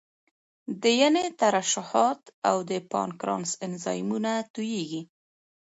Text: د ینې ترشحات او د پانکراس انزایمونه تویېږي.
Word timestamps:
د 0.81 0.83
ینې 1.01 1.25
ترشحات 1.41 2.21
او 2.49 2.57
د 2.69 2.71
پانکراس 2.91 3.51
انزایمونه 3.67 4.31
تویېږي. 4.53 5.01